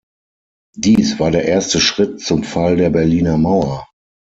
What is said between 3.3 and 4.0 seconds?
Mauer.